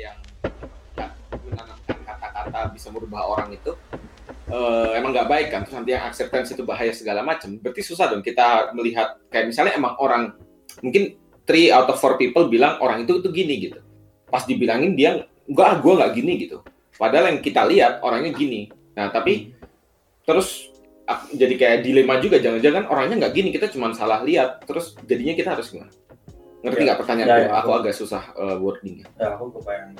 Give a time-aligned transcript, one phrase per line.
[0.00, 0.16] yang
[0.96, 1.10] nggak
[1.44, 3.72] menanamkan kata-kata bisa merubah orang itu
[4.50, 5.60] uh, emang nggak baik kan?
[5.64, 9.76] Terus nanti yang acceptance itu bahaya segala macam berarti susah dong kita melihat kayak misalnya
[9.78, 10.34] emang orang
[10.82, 11.16] mungkin
[11.46, 13.78] three out of four people bilang orang itu itu gini gitu.
[14.30, 16.58] Pas dibilangin dia enggak ah gue nggak gini gitu.
[17.00, 18.70] Padahal yang kita lihat orangnya gini.
[18.94, 19.54] Nah tapi
[20.26, 20.70] terus
[21.08, 22.38] ah, jadi kayak dilema juga.
[22.38, 24.62] Jangan-jangan orangnya nggak gini kita cuma salah lihat.
[24.68, 25.90] Terus jadinya kita harus gimana
[26.60, 26.86] ngerti Ya.
[26.86, 27.42] nggak pertanyaan Ya, gue?
[27.42, 29.92] ya, aku aku- agak susah uh, wordingnya ya aku kebayang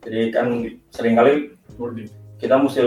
[0.00, 0.46] jadi kan
[0.88, 1.32] sering kali
[2.36, 2.80] kita mesti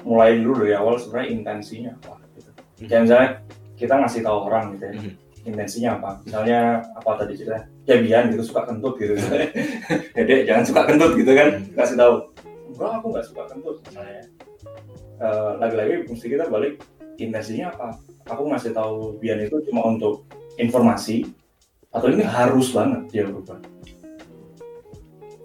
[0.00, 2.50] mulai dulu dari awal sebenarnya intensinya apa gitu.
[2.84, 3.28] Kayak misalnya
[3.74, 5.12] kita ngasih tahu orang gitu ya, Mhm.
[5.44, 6.58] intensinya apa misalnya
[6.94, 9.12] apa tadi cerita ya Bian gitu suka kentut gitu
[10.16, 11.68] ya dek jangan suka kentut gitu kan Hmm.
[11.74, 12.14] kasih tahu
[12.66, 14.22] enggak aku nggak suka kentut misalnya
[15.14, 16.82] Eh, lagi-lagi mesti kita balik
[17.16, 17.94] intensinya apa
[18.26, 21.22] aku ngasih tahu Bian itu cuma untuk informasi
[21.94, 23.62] atau ini harus banget dia berubah.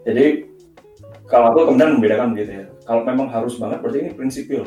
[0.04, 0.50] Jadi
[1.30, 2.66] kalau aku kemudian membedakan gitu ya.
[2.90, 4.66] Kalau memang harus banget berarti ini prinsipil.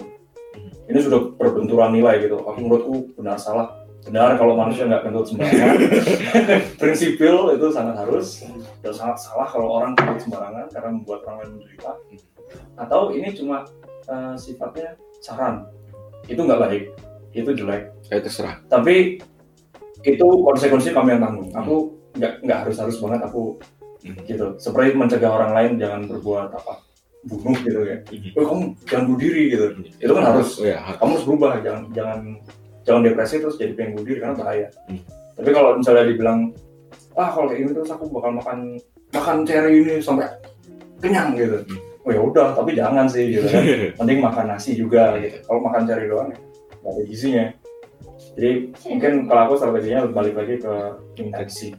[0.86, 2.38] Ini sudah perbenturan nilai gitu.
[2.46, 3.82] Aku menurutku benar salah.
[4.02, 5.78] Benar kalau manusia nggak kentut sembarangan.
[6.80, 8.46] Prinsipil itu sangat harus.
[8.82, 11.92] Dan sangat salah kalau orang kentut sembarangan karena membuat orang lain menderita.
[12.78, 13.66] Atau ini cuma
[14.06, 15.66] eh, sifatnya saran.
[16.30, 16.84] Itu nggak baik.
[17.34, 17.90] Itu jelek.
[18.06, 18.56] Kayak terserah.
[18.70, 19.22] Tapi
[20.02, 21.48] itu konsekuensi kami yang tanggung.
[21.54, 21.74] Aku
[22.18, 23.56] nggak nggak harus harus banget aku
[24.02, 24.18] Hmm.
[24.26, 24.46] gitu.
[24.58, 26.82] Seperti mencegah orang lain jangan berbuat apa
[27.22, 28.02] bunuh gitu ya.
[28.02, 28.34] Hmm.
[28.34, 29.66] oh, kamu jangan bunuh diri gitu.
[30.02, 30.58] Itu kan harus.
[30.58, 30.98] Oh, ya harus.
[30.98, 32.18] kamu harus berubah jangan jangan
[32.82, 34.68] jangan depresi terus jadi pengen bunuh diri karena bahaya.
[34.90, 35.02] Hmm.
[35.32, 36.38] tapi kalau misalnya dibilang
[37.16, 38.58] ah kalau kayak gini terus aku bakal makan
[39.14, 40.26] makan cherry ini sampai
[40.98, 41.62] kenyang gitu.
[41.62, 41.78] Hmm.
[42.02, 43.62] oh ya udah tapi jangan sih gitu kan.
[44.02, 45.38] Mending makan nasi juga gitu.
[45.46, 46.38] Kalau makan cherry doang ya
[46.82, 47.44] nggak ada gizinya
[48.32, 48.50] jadi
[48.88, 50.74] mungkin kalau aku strateginya balik lagi ke
[51.20, 51.76] intensi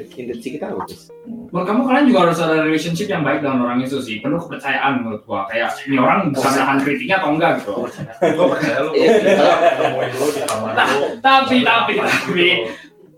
[0.00, 1.12] intensi kita apa Gus?
[1.24, 5.04] Menurut kamu kalian juga harus ada relationship yang baik dengan orang itu sih, penuh kepercayaan
[5.04, 5.44] menurut gua.
[5.52, 7.72] Kayak ini orang bisa menahan kritiknya atau enggak gitu.
[8.20, 8.90] Gue percaya lu.
[8.96, 9.10] Iya.
[9.20, 11.06] Ketemuin dulu di kamar lu.
[11.26, 12.46] Tapi tapi tapi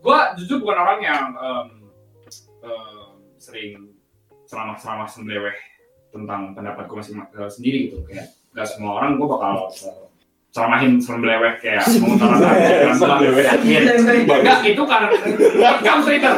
[0.03, 1.23] gua jujur bukan orang yang
[3.39, 3.93] sering
[4.49, 5.57] ceramah-ceramah sembeleweh
[6.11, 8.03] tentang pendapat gua masing eh, sendiri gitu.
[8.09, 9.55] Kayak gak semua orang gua bakal
[10.55, 12.55] ceramahin sembeleweh kayak mengutarakan.
[13.35, 13.83] Yakin.
[14.23, 15.09] Enggak, itu karena
[15.83, 16.35] kamu Twitter.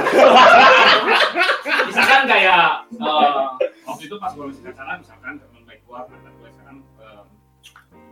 [1.84, 2.64] misalkan kayak
[2.96, 3.44] eh,
[3.84, 6.76] waktu itu pas gue masih pacaran, misalkan teman baik gue, mantan gue sekarang,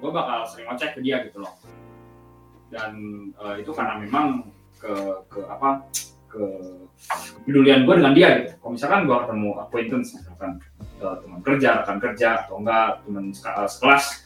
[0.05, 1.57] gue bakal sering ngecek ke dia gitu loh.
[2.69, 2.93] Dan
[3.41, 4.93] eh, itu karena memang ke
[5.33, 5.89] ke apa
[6.29, 6.45] ke
[7.41, 8.53] kepedulian gue dengan dia gitu.
[8.61, 10.61] Kalau misalkan gue ketemu acquaintance misalkan
[11.01, 14.25] ke teman kerja, rekan kerja atau enggak teman eh, sekelas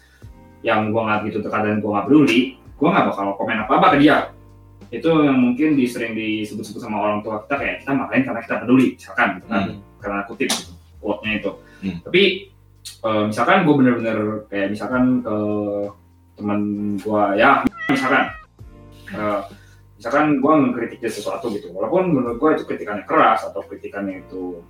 [0.67, 3.89] yang gue nggak gitu dekat dan gue nggak peduli, gue nggak bakal komen apa apa
[3.95, 4.17] ke dia
[4.89, 8.55] itu yang mungkin di, sering disebut-sebut sama orang tua kita kayak kita marahin karena kita
[8.65, 9.77] peduli misalkan gitu kan Hmm.
[10.01, 10.73] karena kutip gitu,
[11.05, 11.51] quote-nya itu
[11.85, 11.99] Hmm.
[12.09, 12.23] tapi
[13.05, 15.37] eh, misalkan gue bener-bener kayak misalkan ke
[16.41, 16.61] teman
[16.97, 17.51] gue ya
[17.93, 18.33] misalkan
[19.13, 19.41] eh,
[20.01, 24.65] misalkan gue ngekritik dia sesuatu gitu walaupun menurut gue itu kritikannya keras atau kritikannya itu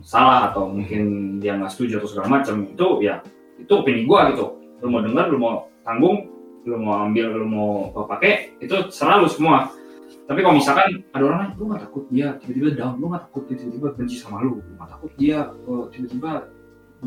[0.00, 3.20] salah atau mungkin dia nggak setuju atau segala macam itu ya
[3.60, 4.46] itu opini gue gitu
[4.84, 6.28] lu mau dengar lu mau tanggung
[6.68, 7.72] lu mau ambil lu mau
[8.04, 9.72] pakai itu selalu semua.
[10.24, 13.44] Tapi kalau misalkan ada orang lain lu gak takut dia tiba-tiba down lu gak takut
[13.48, 16.30] dia tiba-tiba benci sama lu lu gak takut dia eh, tiba-tiba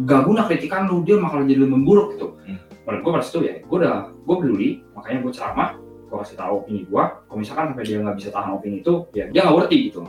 [0.06, 2.28] gak guna kritikan lu dia malah jadi lebih memburuk gitu.
[2.46, 2.58] Hmm.
[2.86, 5.70] menurut gue pada situ ya gue udah gue peduli makanya gue ceramah
[6.08, 9.26] gue kasih tahu opini gue kalau misalkan sampai dia nggak bisa tahan opini itu ya
[9.28, 10.00] dia nggak ngerti gitu.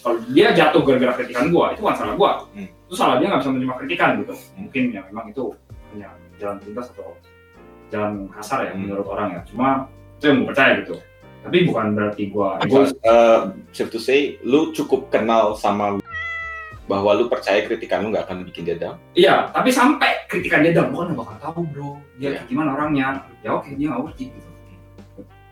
[0.00, 2.68] Kalau dia jatuh gara-gara kritikan gue itu bukan salah gue Hmm.
[2.86, 4.32] itu salah dia nggak bisa menerima kritikan gitu.
[4.38, 4.54] Hmm.
[4.62, 5.42] mungkin ya memang itu
[5.90, 7.16] hanya jalan pintas atau
[7.88, 8.84] jalan kasar ya Hmm.
[8.84, 9.68] menurut orang ya cuma
[10.16, 10.94] itu yang gue percaya gitu
[11.38, 13.40] tapi bukan berarti gue Gue uh,
[13.70, 15.96] safe to say, lu cukup kenal sama
[16.84, 18.96] bahwa lu percaya kritikan lu nggak akan bikin dia down.
[19.12, 22.40] iya tapi sampai kritikan dia down nggak bakal tahu bro dia Iya.
[22.44, 24.48] gimana orangnya ya oke dia nggak ngerti gitu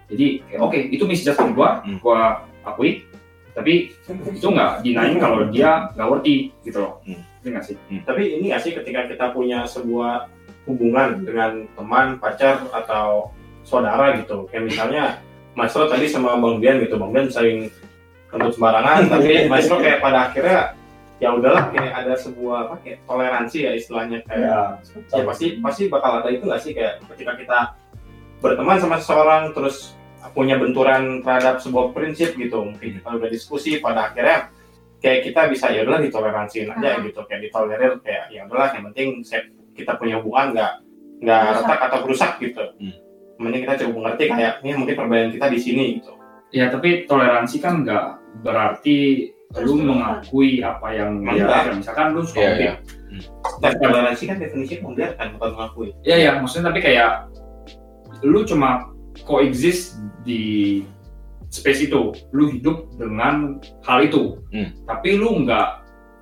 [0.06, 0.26] jadi
[0.58, 1.96] oke itu misjudgment gue Hmm.
[1.98, 2.20] gue
[2.62, 2.90] akui
[3.52, 3.72] tapi
[4.34, 7.20] itu nggak dinain kalau dia nggak ngerti gitu loh Hmm.
[7.46, 7.76] Nggak sih?
[8.02, 10.26] Tapi ini nggak sih ketika kita punya sebuah
[10.66, 13.30] hubungan dengan teman, pacar atau
[13.62, 14.50] saudara gitu.
[14.50, 15.04] Kayak misalnya
[15.54, 17.70] Maestro tadi sama Bang Bian gitu, Bang Bian sering
[18.28, 20.74] kentut sembarangan, tapi Maestro kayak pada akhirnya
[21.16, 24.18] ya udahlah kayak ada sebuah apa kayak toleransi ya istilahnya.
[24.26, 24.58] Kayak ya
[25.14, 26.74] ya pasti pasti bakal ada itu nggak sih?
[26.74, 27.58] Kayak ketika kita
[28.42, 29.96] berteman sama seseorang terus
[30.34, 32.66] punya benturan terhadap sebuah prinsip gitu.
[32.66, 34.50] Mungkin kita udah diskusi pada akhirnya
[35.06, 37.20] kayak kita bisa ya udahlah ditoleransiin aja gitu.
[37.30, 39.22] Kayak ditolerir kayak ya udahlah yang penting
[39.78, 40.72] kita punya hubungan nggak
[41.22, 42.64] nggak retak atau rusak gitu.
[42.82, 42.94] Hmm.
[43.38, 46.12] Penting kita cukup mengerti kayak ini mungkin perbedaan kita di sini gitu.
[46.50, 48.06] Ya tapi toleransi kan nggak
[48.42, 49.30] berarti
[49.62, 52.74] lu mengakui apa yang dia misalkan lu suka ngopi iya.
[53.62, 55.88] Dan toleransi kan definisinya membiarkan bukan mengakui.
[56.02, 57.30] Iya ya, maksudnya tapi kayak
[58.26, 58.90] lu cuma
[59.24, 60.82] coexist di
[61.56, 64.70] space itu, lu hidup dengan hal itu, Hmm.
[64.84, 65.68] tapi lu nggak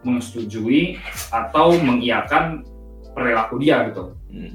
[0.05, 2.63] menyetujui atau mengiyakan
[3.13, 4.15] perilaku dia gitu.
[4.31, 4.55] Hmm.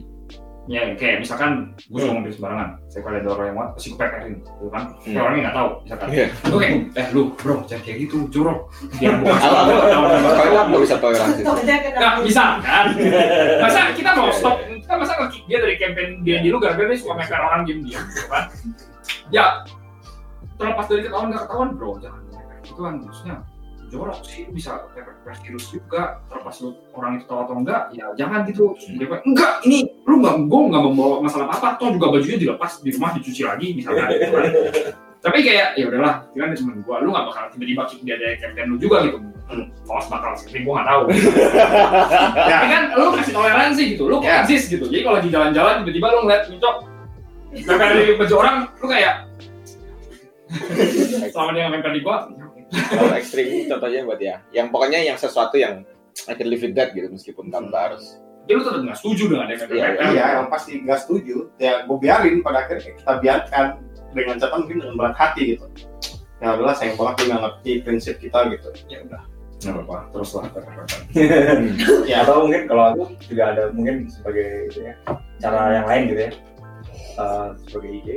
[0.70, 3.98] Ya kayak misalkan gue suka ngopi sembarangan, saya kalau ada orang yang mau pasti gue
[3.98, 4.84] peperin, gitu kan?
[4.94, 5.02] Hmm.
[5.02, 6.08] Kayak orangnya nggak tahu, misalkan.
[6.14, 6.26] Iya.
[6.46, 8.60] Gue kayak, eh lu bro jangan kayak gitu, jorok.
[9.02, 10.62] Biar gue kasih Kalau gua.
[10.62, 11.42] aku bisa toleransi.
[11.42, 12.86] Nggak bisa kan?
[13.66, 17.02] Masa kita mau stop, kita masa nge-kick dia dari campaign dia di lu gara-gara dia
[17.02, 18.44] suka orang diem-diem gitu kan?
[19.34, 19.66] Ya,
[20.60, 22.22] terlepas dari ketahuan nggak ketahuan bro, jangan
[22.60, 22.96] itu kan.
[23.00, 23.38] Maksudnya
[23.90, 24.44] jorok sih.
[24.52, 26.22] Bisa meper virus juga.
[26.30, 28.76] Terlepas lu orang itu tahu atau enggak ya jangan gitu.
[28.78, 32.90] Terus enggak ini lu nggak gue nggak membawa masalah apa toh juga bajunya dilepas di
[32.94, 34.06] rumah dicuci lagi misalnya.
[34.14, 34.46] Gitu kan.
[35.20, 38.78] tapi kayak ya udahlah kan temen gue lu nggak bakal tiba-tiba dia dari campaign lu
[38.80, 39.20] juga gitu.
[39.50, 39.66] Hmm.
[39.90, 41.02] Malas bakal sih, gue nggak tahu.
[41.10, 44.46] Ya, tapi kan lu kasih toleransi gitu, lu Ya.
[44.46, 44.86] eksis gitu.
[44.86, 46.74] Jadi kalau lagi jalan-jalan tiba-tiba lu ngeliat nempel
[47.50, 49.29] di baju orang, lu kayak
[51.27, 52.18] selama dia nempel di gua,
[52.69, 54.36] Kalau ekstrim contohnya buat ya.
[54.51, 55.83] Yang pokoknya yang sesuatu yang
[56.27, 58.19] I can live with that gitu meskipun tanpa harus.
[58.45, 60.10] ya lu tetap nggak setuju dengan dia nempel Iya, nempel.
[60.10, 61.36] iya, yang pasti nggak setuju.
[61.57, 63.66] Ya, gue biarin pada akhirnya kita biarkan
[64.10, 65.66] dengan catatan mungkin dengan berat hati gitu.
[66.39, 68.68] Ya adalah sayang banget dia nggak ngerti prinsip kita gitu.
[68.89, 69.22] Ya udah,
[69.60, 70.95] nggak apa-apa, teruslah kata-kata.
[72.10, 74.94] Ya, atau mungkin kalau aku juga ada mungkin sebagai ya
[75.38, 76.31] cara yang lain gitu ya
[77.19, 78.15] Eh, sebagai ide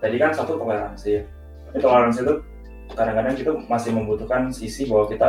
[0.00, 1.22] tadi kan satu toleransi ya
[1.70, 2.34] tapi toleransi itu
[2.90, 5.28] kadang-kadang kita masih membutuhkan sisi bahwa kita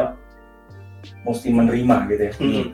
[1.21, 2.65] mesti menerima gitu ya Hmm.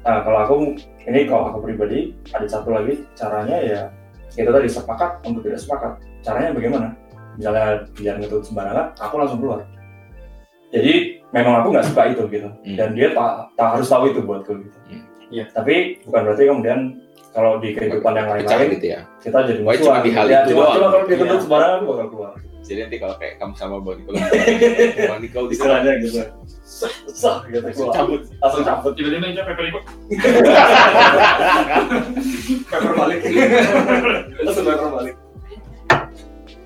[0.00, 0.54] nah kalau aku
[1.02, 3.80] ini kalau aku pribadi ada satu lagi caranya ya
[4.32, 6.88] itu tadi sepakat untuk tidak sepakat caranya bagaimana
[7.34, 9.60] misalnya biar ngetut sembarangan aku langsung keluar
[10.68, 10.92] jadi
[11.30, 12.76] memang aku nggak suka itu gitu Hmm.
[12.76, 15.02] dan dia tak, tak harus tahu itu buatku gitu Hmm.
[15.26, 15.44] Iya.
[15.50, 15.74] tapi
[16.04, 16.80] bukan berarti kemudian
[17.32, 19.00] kalau di kehidupan yang lain-lain gitu ya.
[19.20, 19.84] kita jadi Wah, musuhan.
[19.92, 20.74] cuma di hal ya, itu cuma, doang.
[20.74, 21.42] cuma kalau dia ketut Iya.
[21.42, 22.32] sembarangan aku bakal keluar
[22.66, 24.10] Jadi nanti kalau kayak kamu sama Bang Niko,
[25.06, 26.18] Bang Niko di istilahnya gitu.
[26.66, 27.62] Sah sah gitu.
[27.94, 28.26] Cabut.
[28.42, 28.92] langsung cabut.
[28.98, 29.82] Tiba-tiba pepel di gua,
[32.66, 33.18] paper balik.
[34.42, 35.14] Langsung paper balik.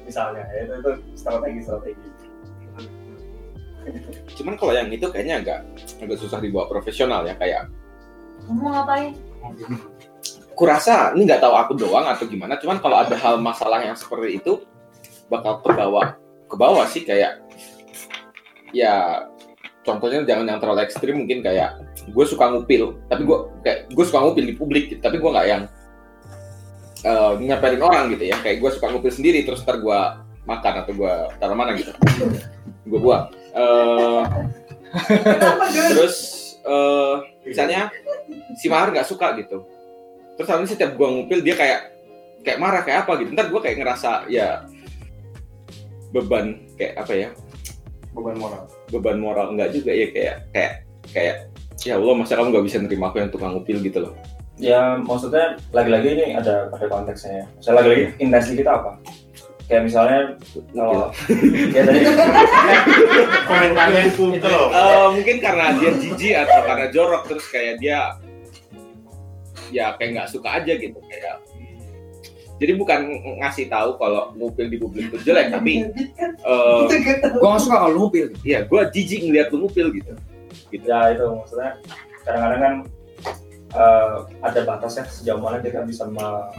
[0.08, 2.08] Misalnya ya, itu, itu strategi strategi.
[4.41, 5.61] Cuman kalau yang itu kayaknya agak
[6.00, 7.69] agak susah dibawa profesional ya kayak
[8.49, 9.12] Kamu mau ngapain?
[10.56, 12.56] kurasa ini nggak tahu aku doang atau gimana.
[12.61, 14.61] Cuman kalau ada hal masalah yang seperti itu
[15.31, 16.19] bakal ke bawah.
[16.50, 17.38] Ke bawah sih kayak
[18.75, 19.25] ya
[19.87, 21.79] contohnya jangan yang terlalu ekstrim mungkin kayak
[22.11, 25.47] gue suka ngupil tapi gue kayak gue suka ngupil di publik gitu, tapi gue nggak
[25.47, 25.62] yang
[27.06, 28.37] eh nyamperin orang gitu ya.
[28.43, 29.99] Kayak gue suka ngupil sendiri terus ntar gue
[30.44, 31.94] makan atau gue taruh mana gitu.
[32.91, 33.31] Gue buang.
[33.55, 34.23] Eh,
[35.94, 36.17] terus
[36.61, 37.15] eh
[37.47, 37.88] misalnya
[38.59, 39.65] si Mahar nggak suka gitu.
[40.37, 41.93] Terus habis setiap gua ngupil dia kayak
[42.44, 43.33] kayak marah kayak apa gitu.
[43.33, 44.65] Ntar gua kayak ngerasa ya
[46.11, 47.29] beban kayak apa ya?
[48.11, 48.67] Beban moral.
[48.91, 50.73] beban moral enggak juga ya kayak kayak
[51.15, 51.37] kayak
[51.87, 54.15] ya Allah masa kamu nggak bisa nerima aku yang tukang ngupil gitu loh.
[54.61, 57.47] Ya maksudnya lagi-lagi ini ada pada konteksnya ya.
[57.57, 58.93] Misalnya lagi-lagi intensi kita apa?
[59.71, 60.21] Kayak misalnya
[60.75, 61.15] kalau
[61.71, 62.01] ya tadi.
[63.49, 64.25] Komentarnya itu.
[64.27, 64.69] loh.
[64.75, 68.19] Eh, mungkin karena dia jijik atau karena jorok terus kayak dia
[69.71, 71.38] ya kayak nggak suka aja gitu kayak
[72.61, 76.81] jadi bukan ng- ngasih tahu kalau ngupil di publik itu jelek tapi eh
[77.35, 78.26] gua nggak suka kalau ngupil.
[78.43, 80.12] ya gue jijik ngeliat lu ngupil gitu
[80.71, 81.81] ya itu maksudnya
[82.23, 82.75] kadang-kadang kan
[83.73, 86.50] eh, ada batasnya sejauh mana kita bisa me-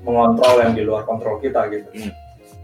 [0.00, 2.12] mengontrol yang di luar kontrol kita gitu Hmm.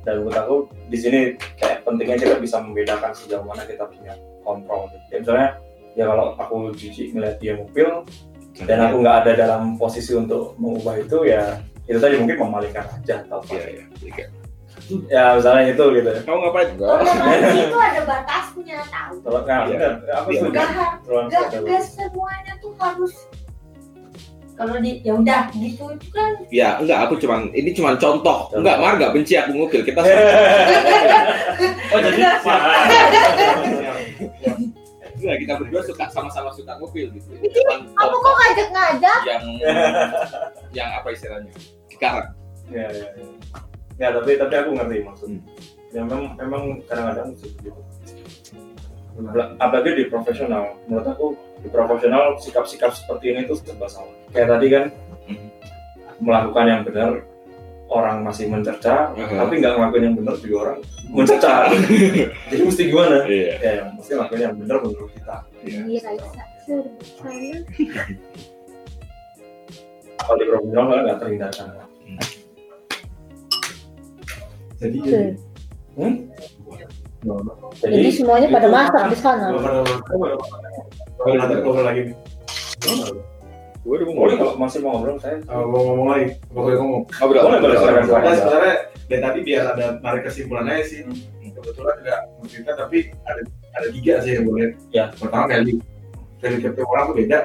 [0.04, 0.56] dan menurut aku
[0.86, 1.20] di sini
[1.56, 5.04] kayak pentingnya kita bisa membedakan sejauh mana kita punya kontrol gitu.
[5.10, 5.48] ya misalnya
[5.92, 8.06] ya kalau aku jijik ngeliat dia ngupil
[8.62, 13.14] dan aku nggak ada dalam posisi untuk mengubah itu ya itu tadi mungkin memalingkan aja
[13.22, 13.84] atau apa Iya, iya.
[14.10, 14.30] Kayak,
[15.06, 16.68] ya misalnya itu gitu ya Kamu ngapain?
[16.74, 16.98] Enggak.
[17.56, 19.14] Itu ada batasnya tahu.
[19.22, 19.70] kalau nah, Iya.
[19.72, 19.92] benar.
[20.16, 20.38] aku Iya.
[20.38, 20.68] setuju Gak,
[21.06, 23.14] Toleransi gak, ada gak semuanya tuh harus
[24.56, 28.48] kalau di ya udah gitu itu kan Ya, enggak, aku cuman ini cuman contoh.
[28.56, 29.84] Enggak, Mar enggak benci aku ngupil.
[29.84, 30.00] Kita
[31.92, 32.20] oh jadi
[35.16, 37.28] enggak, kita berdua suka sama-sama suka ngupil gitu.
[37.36, 39.44] Cuman kamu kok contoh ngajak-ngajak yang
[40.72, 41.52] yang apa istilahnya?
[41.96, 42.28] Sekarang.
[42.68, 43.26] ya, ya, ya.
[43.96, 45.54] ya tapi tapi aku ngerti maksudnya Hmm.
[45.88, 47.82] ya memang memang kadang-kadang seperti itu
[49.16, 51.26] Bela- apalagi di profesional menurut aku
[51.56, 54.84] di profesional sikap-sikap seperti ini tuh serba salah kayak tadi kan
[55.24, 55.48] Hmm.
[56.18, 57.10] melakukan yang benar
[57.86, 59.38] orang masih mencerca Uh-huh.
[59.38, 61.70] tapi nggak ngelakuin yang benar juga orang mencerca
[62.50, 63.52] jadi mesti gimana Iya.
[63.56, 66.42] ya yang mesti ngelakuin yang benar menurut kita Iya, Raisa.
[66.60, 67.62] Serba salah.
[70.18, 71.66] kalau di profesional nggak terhindarkan
[74.76, 75.32] Jadi Tuh.
[75.96, 76.14] hmm?
[77.80, 79.46] Jadi jadi semuanya pada masak di sana.
[79.50, 79.82] Ngobrol
[81.64, 82.02] ngobrol lagi.
[83.86, 86.26] Gue udah boleh kalau masih mau ngobrol saya Oh, mau ngomong lagi.
[86.52, 87.02] Boleh ngomong.
[87.08, 87.42] Ngobrol.
[87.46, 88.34] Boleh, boleh, silakan.
[88.36, 88.74] sebenarnya
[89.06, 91.00] dari tadi biar ada narik kesimpulan aja sih.
[91.56, 92.20] Kebetulan nggak
[92.52, 93.42] cerita tapi ada
[93.74, 94.76] ada tiga sih yang boleh.
[94.92, 95.10] Ya.
[95.16, 95.80] Pertama value.
[96.38, 97.38] Value tiap orang tuh beda.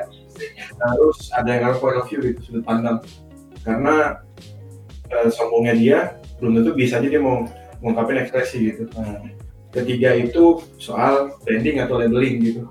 [0.77, 2.99] Terus ada yang harus point of view gitu sudut pandang.
[3.63, 4.19] Karena
[5.09, 5.99] eh, sombongnya dia
[6.41, 7.45] belum tentu bisa aja dia mau
[7.79, 8.83] ngungkapin ekspresi gitu.
[8.97, 9.29] Hmm.
[9.71, 12.61] Ketiga itu soal branding atau labeling gitu.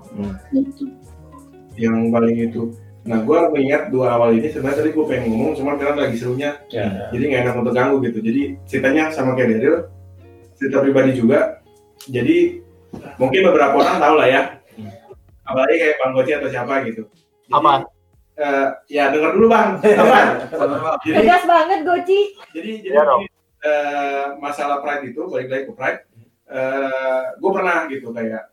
[1.79, 2.63] Yang paling itu.
[3.01, 6.61] Nah, gue mengingat dua awal ini sebenarnya tadi gue pengen ngomong, cuma karena lagi serunya
[6.69, 9.77] ya jadi nggak enak untuk ganggu gitu jadi ceritanya sama kayak Daryl
[10.61, 11.65] cerita pribadi juga
[12.05, 12.61] jadi
[13.17, 14.41] mungkin beberapa orang tahu lah ya
[15.49, 17.03] apalagi kayak Bang Goci atau siapa gitu
[17.49, 17.73] Jadi, Apa?
[18.37, 19.69] eh, ya dengar dulu bang
[21.17, 22.19] Tegas banget Goci.
[22.53, 23.25] jadi jadi dong.
[23.61, 26.01] Eh, masalah pride itu balik lagi ke pride.
[26.51, 28.51] Eh gue pernah gitu kayak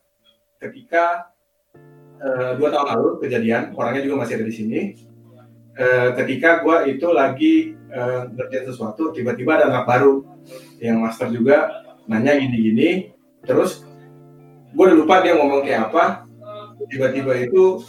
[0.62, 1.35] ketika
[2.21, 4.81] eh, dua tahun lalu kejadian orangnya juga masih ada di sini.
[5.79, 7.55] Eh, ketika gue itu lagi
[8.37, 10.21] ngerjain sesuatu tiba-tiba ada anak baru
[10.77, 13.17] yang master juga nanya gini-gini.
[13.49, 13.85] Terus
[14.77, 16.29] gue udah lupa dia ngomong kayak apa.
[16.88, 17.83] Tiba-tiba itu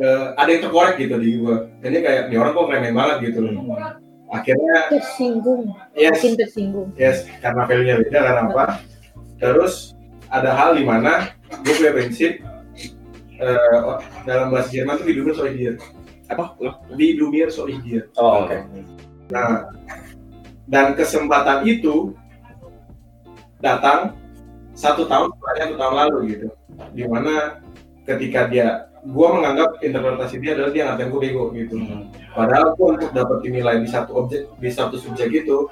[0.00, 3.38] eh, ada yang terkorek gitu di gue ini kayak ini orang kok remeh banget gitu
[3.44, 3.52] loh
[4.32, 5.76] akhirnya Tersinggung.
[5.92, 6.88] yes Makin tersinggung.
[6.96, 8.64] Yes, karena value-nya beda karena apa?
[9.36, 9.92] Terus
[10.32, 11.30] ada hal di mana
[11.62, 12.40] gue punya prinsip
[13.36, 13.80] eh,
[14.24, 15.76] dalam bahasa Jerman itu Widumir so hier.
[16.32, 16.56] Apa?
[16.58, 16.80] Lo?
[16.96, 18.08] Widumir so hier.
[18.16, 18.56] oh oke
[19.32, 19.64] Nah,
[20.68, 22.12] dan kesempatan itu
[23.64, 24.12] datang
[24.76, 26.46] satu tahun setelah satu tahun lalu gitu.
[26.92, 27.60] Di mana
[28.04, 31.74] ketika dia, gue menganggap interpretasi dia adalah dia ngatain gue bego gitu.
[31.74, 32.06] Hmm.
[32.30, 35.66] Padahal gue untuk dapetin nilai di satu objek, di satu subjek itu,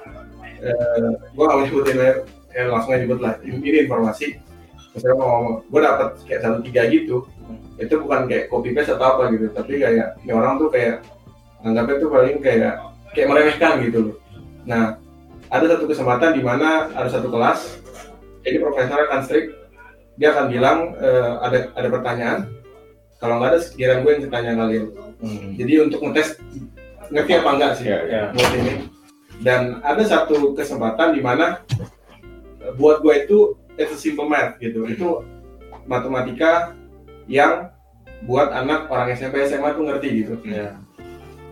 [0.59, 2.11] eh, gue gak mau nyebutin nilai,
[2.51, 3.39] eh, langsung aja nyebut lah.
[3.39, 4.35] Ini, informasi.
[4.91, 7.23] Misalnya mau ngomong, gue dapet kayak satu tiga gitu.
[7.79, 11.01] Itu bukan kayak copy paste atau apa gitu, tapi kayak ini orang tuh kayak
[11.63, 12.73] anggapnya tuh paling kayak
[13.15, 14.15] kayak meremehkan gitu loh.
[14.67, 14.99] Nah,
[15.47, 17.79] ada satu kesempatan di mana ada satu kelas,
[18.43, 19.55] ini profesor akan strict,
[20.19, 22.39] dia akan bilang eh, ada ada pertanyaan,
[23.21, 24.85] kalau nggak ada sekiranya gue yang tanya kalian.
[25.21, 25.53] Hmm.
[25.53, 26.41] Jadi untuk ngetes
[27.13, 28.73] ngerti apa enggak sih Iya, ya buat ini.
[29.45, 31.61] Dan ada satu kesempatan di mana
[32.65, 33.37] eh, buat gue itu
[33.77, 34.89] it's a simple math gitu.
[34.89, 35.21] Itu
[35.85, 36.73] matematika
[37.29, 37.69] yang
[38.25, 40.33] buat anak orang SMP SMA tuh ngerti gitu.
[40.49, 40.81] ya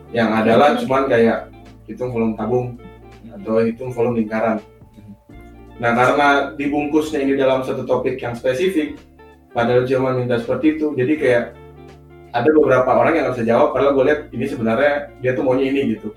[0.09, 1.53] Yang adalah cuman kayak
[1.85, 2.81] hitung volume tabung
[3.29, 4.57] atau hitung volume lingkaran.
[5.77, 8.97] Nah karena dibungkusnya ini dalam satu topik yang spesifik,
[9.53, 11.45] padahal cuma minta seperti itu, jadi kayak
[12.29, 15.65] ada beberapa orang yang nggak bisa jawab, padahal gue lihat ini sebenarnya dia tuh maunya
[15.69, 16.13] ini gitu.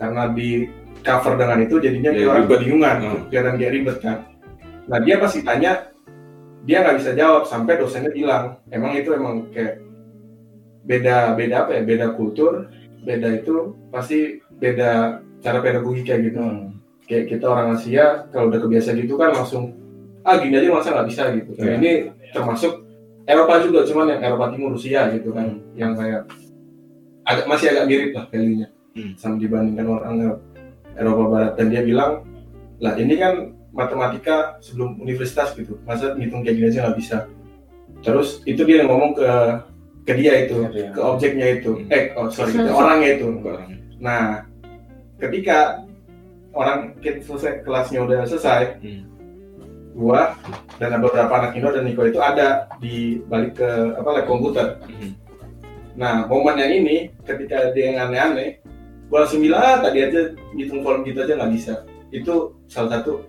[0.00, 0.66] Karena di
[1.02, 3.20] cover dengan itu jadinya Ya, dia orang kebingungan, Hmm.
[3.28, 4.18] kelihatan dia ribet kan.
[4.88, 5.72] Nah dia pasti tanya,
[6.62, 9.82] dia nggak bisa jawab sampai dosennya bilang, emang itu emang kayak
[10.82, 12.66] beda beda apa ya, beda kultur,
[13.02, 13.54] beda itu
[13.90, 16.78] pasti beda cara pedagogika gitu Hmm.
[17.02, 19.74] kayak kita orang Asia kalau udah kebiasa gitu kan langsung
[20.22, 21.74] ah gini aja masa nggak bisa gitu Nah, Iya.
[21.76, 21.90] ini
[22.30, 22.72] termasuk
[23.24, 26.26] Eropa juga cuman yang Eropa Timur Rusia gitu kan yang kayak
[27.22, 29.16] agak masih agak mirip lah value-nya Hmm.
[29.16, 30.36] sama dibandingkan orang
[30.94, 32.28] Eropa Barat dan dia bilang
[32.76, 33.32] lah ini kan
[33.72, 37.18] matematika sebelum universitas gitu masa ngitung kayak gini aja nggak bisa
[38.00, 39.28] terus itu dia yang ngomong ke
[40.02, 40.88] ke dia itu Ke dia.
[40.92, 41.88] ke objeknya itu Hmm.
[41.88, 43.26] eh oh sorry ke orangnya itu.
[43.96, 44.44] Nah,
[45.16, 45.80] ketika
[46.52, 49.02] orang kita selesai kelasnya udah selesai, Hmm.
[49.92, 50.36] Gua
[50.80, 54.80] dan beberapa anak Indo dan Niko itu ada di balik ke apa lab komputer.
[54.88, 55.12] Hmm.
[55.92, 58.64] Nah, momen yang ini ketika dia yang aneh-aneh,
[59.12, 61.74] gua langsung bilang ah, tadi aja ngitung volume gitu aja nggak bisa.
[62.08, 63.28] Itu salah satu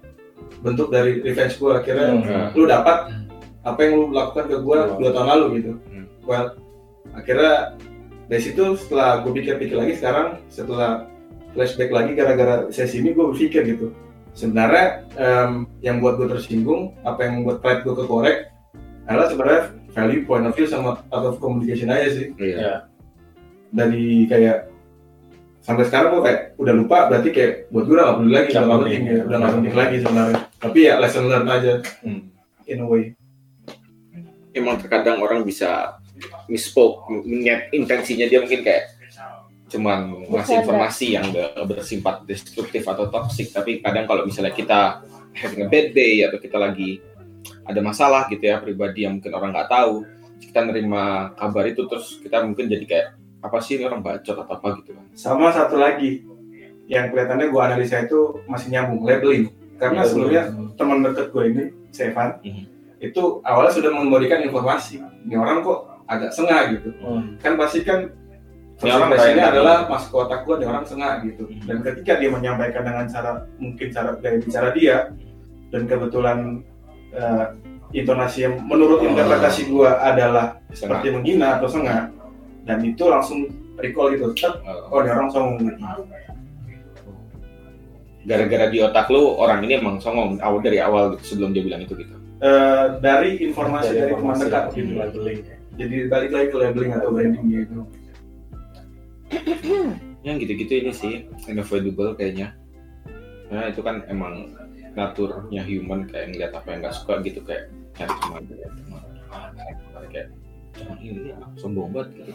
[0.63, 2.47] bentuk dari revenge gua akhirnya Hmm.
[2.55, 3.11] lu dapat
[3.63, 5.71] apa yang lu lakukan ke gua dua tahun lalu gitu.
[5.91, 6.05] Hmm.
[6.23, 6.55] Well,
[7.13, 7.75] akhirnya
[8.31, 11.05] dari situ setelah gue pikir-pikir lagi sekarang setelah
[11.53, 13.93] flashback lagi gara-gara sesi ini gue berpikir gitu
[14.33, 18.37] sebenarnya em, yang buat gue tersinggung apa yang membuat pride gue kekorek
[19.05, 22.55] adalah sebenarnya value point of view sama out of communication aja sih Iya.
[22.57, 22.73] Ya.
[23.69, 24.69] dari kayak
[25.59, 28.61] sampai sekarang gue kayak udah lupa berarti kayak buat gue udah gak peduli lagi gak
[28.61, 28.77] penting.
[28.83, 32.21] penting ya udah gak penting lagi sebenarnya tapi ya lesson learned aja Hmm.
[32.65, 33.03] in a way
[34.53, 35.97] Emang terkadang orang bisa
[36.45, 38.85] misspoke, niat intensinya dia mungkin kayak
[39.73, 45.01] cuman ngasih informasi yang gak bersifat destruktif atau toksik tapi kadang kalau misalnya kita
[45.33, 47.01] having a bad day atau kita lagi
[47.65, 50.05] ada masalah gitu ya pribadi yang mungkin orang nggak tahu
[50.37, 53.07] kita nerima kabar itu terus kita mungkin jadi kayak
[53.43, 56.23] apa sih ini orang bacot atau apa gitu kan Sama satu lagi
[56.87, 59.51] yang kelihatannya gue analisa itu masih nyambung labeling.
[59.79, 62.63] Karena sebelumnya teman dekat gue ini, Sevan, Mhm.
[63.03, 64.99] itu awalnya sudah memberikan informasi.
[65.27, 66.91] Ini orang kok agak sengah gitu.
[67.03, 67.35] Hmm.
[67.39, 68.11] Kan pasti kan
[68.83, 71.43] Ini orang adalah masuk ke otak gue, orang sengah gitu.
[71.47, 71.63] Mhm.
[71.65, 74.97] Dan ketika dia menyampaikan dengan cara mungkin cara gaya bicara dia,
[75.71, 76.37] dan kebetulan
[77.13, 77.45] eh,
[77.93, 80.77] intonasi yang menurut interpretasi gue adalah Setengah.
[80.99, 82.09] seperti menghina atau sengah,
[82.65, 83.47] dan itu langsung
[83.79, 84.33] recall gitu.
[84.35, 85.77] Tet, Uh, Oh, ini orang songong gitu.
[88.23, 91.83] gara-gara di otak lu orang ini emang songong awal dari awal gitu, sebelum dia bilang
[91.83, 94.91] itu gitu Eh, dari informasi dari, teman informasi dekat gitu.
[94.99, 95.55] labeling ya.
[95.79, 97.79] Jadi balik lagi ke labeling atau branding gitu.
[100.23, 101.13] Yang gitu-gitu ini sih
[101.51, 102.55] unavoidable kayaknya
[103.51, 104.55] nah itu kan emang
[104.93, 109.03] naturnya human kayak ngeliat apa yang nggak suka gitu kayak cari teman kayak teman
[110.09, 110.27] kayak
[110.73, 112.31] "Jangan ini ah, sombong banget gitu.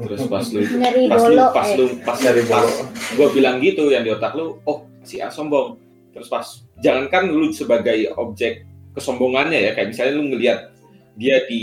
[0.00, 1.76] terus pas lu Nyari pas lu pas eh.
[1.76, 2.68] lu pas Nyari pas
[3.16, 5.80] gue bilang gitu yang di otak lu oh si A sombong
[6.12, 6.44] terus pas
[6.80, 8.64] jangankan lu sebagai objek
[8.96, 10.72] kesombongannya ya kayak misalnya lu ngelihat
[11.16, 11.62] dia di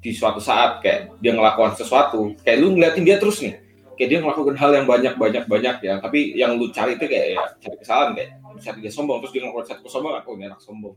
[0.00, 3.60] di suatu saat kayak dia ngelakukan sesuatu kayak lu ngeliatin dia terus nih.
[4.00, 5.94] Kayak dia melakukan hal yang banyak banyak banyak ya.
[6.00, 8.30] Tapi yang lu cari itu kayak ya cari kesalahan kayak
[8.60, 10.94] cari dia sombong terus dia ngelakukan satu kesombongan oh ini anak sombong